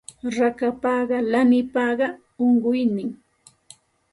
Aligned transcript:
Rakapapas 0.35 1.09
lanipapas 1.31 2.13
unquynin 2.45 3.09